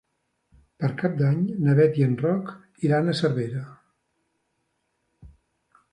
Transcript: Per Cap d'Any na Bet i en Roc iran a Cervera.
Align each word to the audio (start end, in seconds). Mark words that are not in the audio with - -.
Per 0.83 0.87
Cap 1.01 1.19
d'Any 1.19 1.43
na 1.67 1.75
Bet 1.81 2.01
i 2.01 2.07
en 2.07 2.17
Roc 2.23 2.49
iran 2.89 3.11
a 3.13 3.17
Cervera. 3.23 3.61